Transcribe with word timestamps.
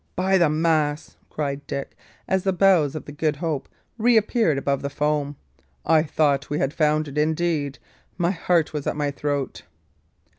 "By 0.15 0.39
the 0.39 0.49
mass!" 0.49 1.15
cried 1.29 1.67
Dick, 1.67 1.95
as 2.27 2.41
the 2.41 2.51
bows 2.51 2.95
of 2.95 3.05
the 3.05 3.11
Good 3.11 3.35
Hope 3.35 3.69
reappeared 3.99 4.57
above 4.57 4.81
the 4.81 4.89
foam, 4.89 5.35
"I 5.85 6.01
thought 6.01 6.49
we 6.49 6.57
had 6.57 6.73
foundered, 6.73 7.19
indeed; 7.19 7.77
my 8.17 8.31
heart 8.31 8.73
was 8.73 8.87
at 8.87 8.95
my 8.95 9.11
throat." 9.11 9.61